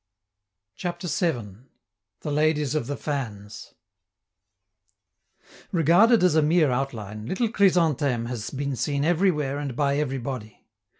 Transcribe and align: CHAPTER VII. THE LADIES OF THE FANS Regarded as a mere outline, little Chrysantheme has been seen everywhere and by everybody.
CHAPTER 0.77 1.07
VII. 1.07 1.57
THE 2.21 2.31
LADIES 2.31 2.73
OF 2.73 2.87
THE 2.87 2.97
FANS 2.97 3.75
Regarded 5.71 6.23
as 6.23 6.33
a 6.33 6.41
mere 6.41 6.71
outline, 6.71 7.27
little 7.27 7.49
Chrysantheme 7.49 8.25
has 8.25 8.49
been 8.49 8.75
seen 8.75 9.05
everywhere 9.05 9.59
and 9.59 9.75
by 9.75 9.97
everybody. 9.97 10.65